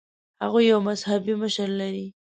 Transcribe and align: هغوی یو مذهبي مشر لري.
هغوی 0.43 0.63
یو 0.71 0.79
مذهبي 0.87 1.33
مشر 1.43 1.67
لري. 1.79 2.05